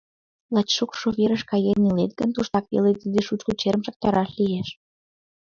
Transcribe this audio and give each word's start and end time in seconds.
Лач 0.53 0.69
шокшо 0.77 1.07
верыш 1.17 1.43
каен 1.51 1.79
илет 1.89 2.11
гын, 2.19 2.29
туштак 2.35 2.65
веле 2.73 2.91
тиде 3.01 3.19
шучко 3.27 3.51
черым 3.61 3.81
чактараш 3.85 4.29
лиеш. 4.39 4.69